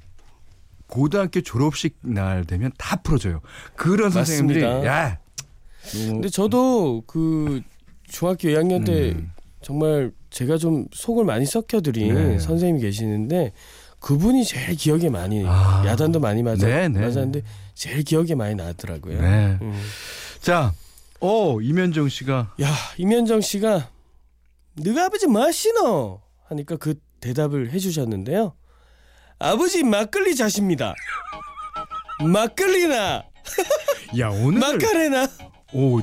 고등학교 0.93 1.41
졸업식 1.41 1.97
날 2.01 2.45
되면 2.45 2.71
다 2.77 2.97
풀어져요. 2.97 3.41
그런 3.75 4.11
선생님들이. 4.11 4.61
야. 4.61 5.17
너 5.91 6.13
근데 6.13 6.29
저도 6.29 7.01
그 7.07 7.63
중학교 8.07 8.49
2학년 8.49 8.85
때 8.85 9.13
음. 9.13 9.31
정말 9.63 10.11
제가 10.29 10.57
좀 10.57 10.85
속을 10.93 11.25
많이 11.25 11.47
썩혀드린 11.47 12.13
네. 12.13 12.37
선생님이 12.37 12.79
계시는데 12.79 13.53
그분이 13.97 14.45
제일 14.45 14.75
기억에 14.75 15.09
많이 15.09 15.43
아. 15.47 15.83
야단도 15.83 16.19
많이 16.19 16.43
맞아, 16.43 16.67
네, 16.67 16.87
네. 16.89 16.99
맞았는데 16.99 17.41
제일 17.73 18.03
기억에 18.03 18.35
많이 18.35 18.53
나더라고요. 18.53 19.19
네. 19.19 19.57
음. 19.63 19.73
자, 20.41 20.75
오 21.21 21.59
이면정 21.59 22.07
씨가 22.07 22.53
야 22.61 22.71
임현정 22.99 23.41
씨가 23.41 23.89
너가 24.75 25.05
아버지 25.05 25.25
뭐 25.25 25.41
하시노 25.41 26.21
하니까 26.49 26.75
그 26.75 26.93
대답을 27.19 27.71
해주셨는데요. 27.71 28.53
아버지 29.39 29.83
막걸리 29.83 30.35
자십니다. 30.35 30.93
막걸리나 32.23 33.23
야 34.19 34.29
오늘 34.29 34.59
마카레나 34.59 35.27
오 35.73 35.99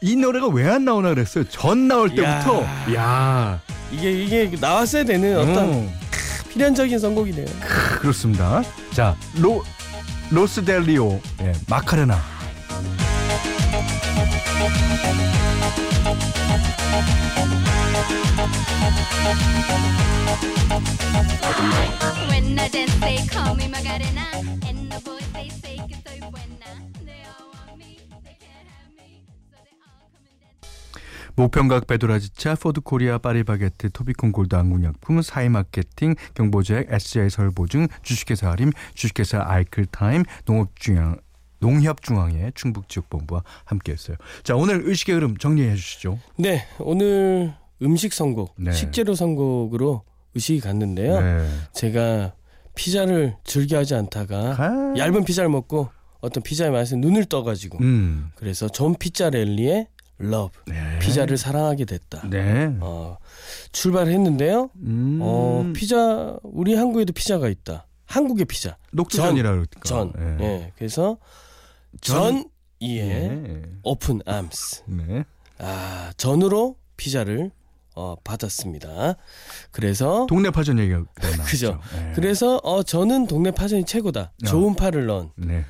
이 0.00 0.14
노래가 0.14 0.46
왜 0.46 0.68
안 0.70 0.84
나오나 0.84 1.08
그랬어요. 1.08 1.42
전 1.48 1.88
나올 1.88 2.08
때부터 2.10 2.62
야, 2.94 3.60
이게 3.90 4.12
이게 4.12 4.56
나왔어야 4.60 5.02
되는 5.02 5.36
어떤 5.36 5.72
어, 5.74 5.92
필연적인 6.50 6.96
선곡이네요. 7.00 7.46
그렇습니다. 8.00 8.62
자, 8.92 9.16
로 9.38 9.64
로스델리오 10.30 11.20
예, 11.42 11.52
마카레나. 11.68 12.16
When 22.30 22.58
I 22.58 22.68
dance, 22.68 22.94
they 23.00 23.18
call 23.26 23.54
me 23.54 23.68
Macarena. 23.68 24.26
And 24.66 24.90
the 24.90 25.00
boys, 25.04 25.26
they 25.32 25.48
say 25.50 25.76
que 25.86 25.96
soy 26.04 26.20
buena. 26.30 26.70
They 27.04 27.22
all 27.28 27.50
want 27.52 27.78
me, 27.78 27.98
they 28.24 28.36
can't 28.38 28.68
have 28.68 28.90
me. 28.96 29.22
So 29.50 29.58
they 29.64 29.76
all 29.82 30.08
come 30.12 30.24
and 30.24 30.38
dance. 30.40 31.34
모평각 31.36 31.86
베도라지차 31.86 32.56
포드코리아 32.56 33.18
파리바게트 33.18 33.90
토비콘 33.90 34.32
골드 34.32 34.56
안국약품 34.56 35.22
사이마케팅 35.22 36.14
경보제약 36.34 36.86
SJ 36.88 37.30
설보증 37.30 37.88
주식회사 38.02 38.50
아림 38.50 38.72
주식회사 38.94 39.44
아이클타임 39.46 40.24
농업중앙 40.46 41.18
농협중앙회 41.60 42.52
충북지역본부와 42.54 43.42
함께했어요. 43.64 44.16
자 44.44 44.54
오늘 44.54 44.82
의식의 44.84 45.16
흐름 45.16 45.36
정리해 45.36 45.74
주시죠. 45.74 46.18
네, 46.36 46.66
오늘 46.78 47.54
음식 47.82 48.12
선곡, 48.12 48.54
네. 48.58 48.72
식재료 48.72 49.14
선곡으로 49.14 50.02
의식이 50.34 50.60
갔는데요. 50.60 51.20
네. 51.20 51.48
제가 51.72 52.34
피자를 52.74 53.36
즐겨하지 53.44 53.94
않다가 53.94 54.56
아. 54.58 54.94
얇은 54.96 55.24
피자를 55.24 55.48
먹고 55.50 55.88
어떤 56.20 56.42
피자의 56.42 56.70
맛에 56.70 56.96
눈을 56.96 57.24
떠가지고 57.26 57.78
음. 57.78 58.30
그래서 58.34 58.68
존 58.68 58.94
피자렐리의 58.96 59.86
Love 60.18 60.50
네. 60.66 60.98
피자를 61.00 61.36
사랑하게 61.36 61.84
됐다. 61.84 62.28
네. 62.28 62.74
어, 62.80 63.18
출발했는데요. 63.72 64.70
음. 64.82 65.18
어, 65.22 65.70
피자 65.74 66.36
우리 66.42 66.74
한국에도 66.74 67.12
피자가 67.12 67.48
있다. 67.48 67.86
한국의 68.06 68.46
피자. 68.46 68.76
녹두전이라 68.92 69.50
그럴까. 69.50 69.80
전. 69.84 70.12
예. 70.40 70.44
예. 70.44 70.72
그래서 70.76 71.18
전- 72.00 72.16
Journey의 72.42 73.00
예. 73.02 73.62
Open 73.84 74.20
Arms. 74.26 74.82
네. 74.86 75.24
아, 75.58 76.12
전으로 76.16 76.76
피자를 76.96 77.50
어, 77.98 78.14
받았습니다. 78.22 79.16
그래서 79.72 80.26
동네 80.28 80.50
파전 80.50 80.78
얘기가. 80.78 81.02
그죠. 81.50 81.80
예. 81.96 82.12
그래서 82.14 82.60
어 82.62 82.84
저는 82.84 83.26
동네 83.26 83.50
파전이 83.50 83.84
최고다. 83.86 84.32
좋은 84.46 84.76
파를 84.76 85.06
넣은 85.06 85.32
네. 85.34 85.64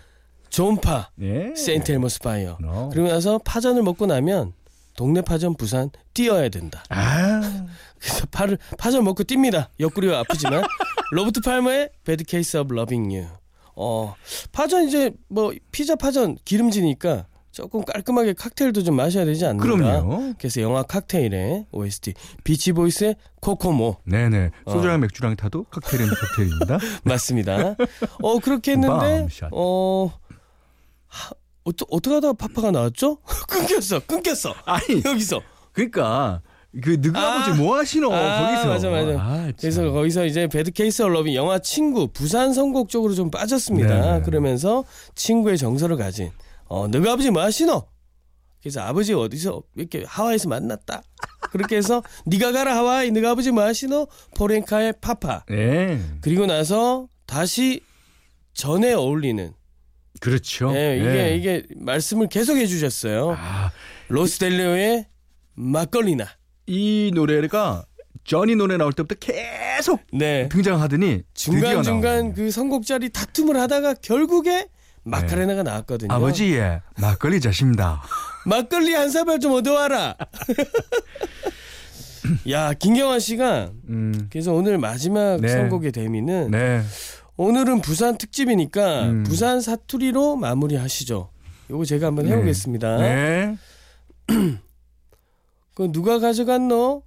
좋은 0.50 0.76
파 0.78 1.08
예. 1.22 1.54
St. 1.56 1.90
Elmo's 1.90 2.20
Fire. 2.20 2.58
어. 2.62 2.90
그리고 2.92 3.08
나서 3.08 3.38
파전을 3.38 3.82
먹고 3.82 4.04
나면 4.04 4.52
동네 4.94 5.22
파전 5.22 5.54
부산 5.54 5.90
뛰어야 6.12 6.50
된다. 6.50 6.84
아. 6.90 7.66
그래서 7.98 8.26
파를 8.30 8.58
파전 8.76 9.04
먹고 9.04 9.24
뜁니다. 9.24 9.68
옆구리가 9.80 10.18
아프지만 10.18 10.62
로버트 11.12 11.40
팔머의 11.40 11.90
Bad 12.04 12.24
Case 12.24 12.58
of 12.58 12.74
Loving 12.74 13.10
You. 13.12 13.26
어 13.74 14.14
파전 14.52 14.86
이제 14.86 15.12
뭐 15.28 15.54
피자 15.72 15.96
파전 15.96 16.36
기름지니까 16.44 17.26
조금 17.50 17.84
깔끔하게 17.84 18.34
칵테일도 18.34 18.82
좀 18.84 18.96
마셔야 18.96 19.24
되지 19.24 19.46
않는가. 19.46 19.64
그럼요. 19.64 20.34
그래서 20.38 20.60
영화 20.60 20.82
칵테일의 20.82 21.66
OST 21.72 22.14
비치보이스의 22.44 23.16
Kokomo 23.40 23.96
네네. 24.04 24.50
어. 24.64 24.72
소주랑 24.72 25.00
맥주랑 25.00 25.36
타도 25.36 25.64
칵테일은 25.64 26.08
칵테일입니다. 26.08 26.78
맞습니다. 27.04 27.74
어 28.22 28.38
그렇게 28.38 28.72
했는데. 28.72 29.26
어 29.52 30.12
하, 31.06 31.30
어떠, 31.64 31.86
어떻게 31.90 32.14
하다가 32.14 32.34
파파가 32.34 32.70
나왔죠? 32.70 33.18
끊겼어, 33.48 34.00
끊겼어. 34.00 34.54
아니, 34.64 35.02
여기서. 35.04 35.40
그러니까 35.72 36.42
그 36.82 37.00
아. 37.14 37.20
아버지 37.20 37.60
뭐 37.60 37.76
하시노 37.76 38.12
아, 38.12 38.42
거기서. 38.42 38.68
맞아, 38.68 38.90
맞아. 38.90 39.20
아, 39.20 39.36
참. 39.46 39.52
그래서 39.58 39.90
거기서 39.90 40.26
이제 40.26 40.46
배드 40.46 40.70
케이스 40.70 41.02
얼러빙 41.02 41.34
영화 41.34 41.58
친구 41.58 42.08
부산 42.08 42.52
선곡 42.52 42.88
쪽으로 42.88 43.14
좀 43.14 43.30
빠졌습니다. 43.30 44.18
네. 44.18 44.22
그러면서 44.22 44.84
친구의 45.14 45.56
정서를 45.58 45.96
가진 45.96 46.30
어 46.68 46.86
너가 46.88 47.12
아버지 47.12 47.30
뭐 47.30 47.42
하시노? 47.42 47.86
그래서 48.62 48.80
아버지 48.80 49.14
어디서 49.14 49.62
이렇게 49.76 50.04
하와이에서 50.06 50.48
만났다. 50.48 51.02
그렇게 51.50 51.76
해서 51.76 52.02
네가 52.26 52.52
가라 52.52 52.76
하와이 52.76 53.10
너가 53.10 53.30
아버지 53.30 53.50
뭐 53.50 53.62
하시노? 53.64 54.06
포렌카의 54.36 54.94
파파. 55.00 55.44
예. 55.50 56.00
그리고 56.20 56.46
나서 56.46 57.08
다시 57.26 57.80
전에 58.54 58.92
어울리는 58.92 59.52
그렇죠. 60.20 60.74
예, 60.74 60.96
이게 60.98 61.30
예. 61.30 61.36
이게 61.36 61.66
말씀을 61.76 62.28
계속 62.28 62.56
해 62.56 62.66
주셨어요. 62.66 63.36
아, 63.38 63.70
로스델레오의 64.08 65.06
막걸리나. 65.54 66.26
이 66.66 67.10
노래가 67.14 67.86
저니 68.24 68.56
노래 68.56 68.76
나올 68.76 68.92
때부터 68.92 69.14
계속 69.14 70.00
네. 70.12 70.48
등장하더니 70.50 71.22
중간 71.34 71.82
중간. 71.82 72.34
그 72.34 72.50
선곡 72.50 72.84
자리 72.84 73.08
다툼을 73.10 73.58
하다가 73.58 73.94
결국에 73.94 74.66
마카레나가 75.08 75.62
나왔거든요. 75.62 76.12
아버지의 76.12 76.80
막걸리 77.00 77.40
자십니다. 77.40 78.02
막걸리 78.46 78.94
한 78.94 79.10
사발 79.10 79.40
좀 79.40 79.52
얻어와라. 79.52 80.16
야 82.50 82.74
김경환 82.74 83.20
씨가 83.20 83.70
음, 83.88 84.28
그래서 84.30 84.52
오늘 84.52 84.78
마지막 84.78 85.40
네. 85.40 85.48
선곡의 85.48 85.92
대미는 85.92 86.50
네. 86.50 86.82
오늘은 87.36 87.80
부산 87.80 88.18
특집이니까 88.18 89.04
음. 89.04 89.22
부산 89.22 89.60
사투리로 89.60 90.36
마무리하시죠. 90.36 91.30
요거 91.70 91.84
제가 91.84 92.08
한번 92.08 92.26
네. 92.26 92.32
해보겠습니다. 92.32 92.96
네. 92.98 93.56
그 95.74 95.92
누가 95.92 96.18
가져갔노? 96.18 97.02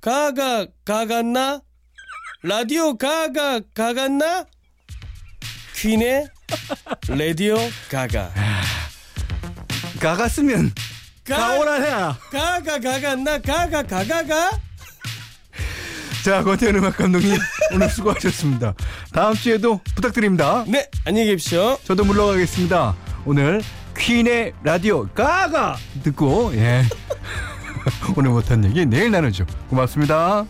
가가 0.00 0.66
가갔나? 0.84 1.60
라디오 2.42 2.96
가가 2.96 3.60
가갔나? 3.74 4.46
퀸의 5.76 6.26
라디오 7.08 7.56
가가. 7.90 8.30
가갔으면 10.00 10.72
가- 11.26 11.36
가오라 11.36 11.74
해야. 11.74 12.18
가가 12.30 12.78
가갔나? 12.80 13.38
가가 13.40 13.82
가가가? 13.82 14.50
자, 16.24 16.42
권태현 16.44 16.76
음악 16.76 16.96
감독님 16.96 17.36
오늘 17.74 17.88
수고하셨습니다. 17.90 18.74
다음 19.12 19.34
주에도 19.34 19.80
부탁드립니다. 19.96 20.64
네, 20.68 20.88
안녕히 21.04 21.28
계십시오. 21.28 21.78
저도 21.84 22.04
물러가겠습니다. 22.04 22.94
오늘 23.24 23.60
퀸의 23.98 24.52
라디오 24.62 25.06
가가 25.08 25.76
듣고 26.02 26.52
예 26.54 26.84
오늘 28.16 28.30
못한 28.30 28.64
얘기 28.64 28.86
내일 28.86 29.10
나누죠. 29.10 29.46
고맙습니다. 29.68 30.46